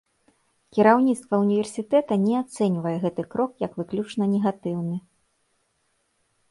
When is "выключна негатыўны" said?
3.83-4.97